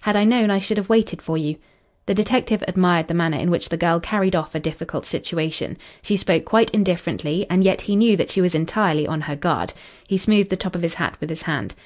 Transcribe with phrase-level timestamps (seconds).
[0.00, 1.54] Had I known, I should have waited for you."
[2.06, 5.78] The detective admired the manner in which the girl carried off a difficult situation.
[6.02, 9.72] She spoke quite indifferently, and yet he knew that she was entirely on her guard.
[10.08, 11.76] He smoothed the top of his hat with his hand.